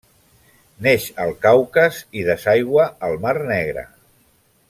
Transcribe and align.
Neix 0.85 1.03
al 1.25 1.33
Caucas 1.43 2.01
i 2.21 2.25
desaigua 2.29 2.89
al 3.09 3.15
Mar 3.27 3.37
Negre. 3.53 3.87